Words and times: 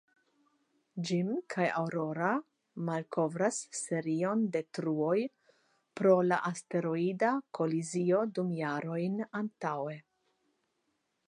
Jim 1.09 1.27
kaj 1.53 1.65
Aurora 1.81 2.29
malkovras 2.87 3.59
serion 3.81 4.41
de 4.57 4.63
truoj 4.79 5.19
pro 6.01 6.17
la 6.31 6.41
asteroida 6.53 7.33
kolizio 7.61 8.25
du 8.39 8.49
jarojn 8.63 9.25
antaŭe. 9.45 9.99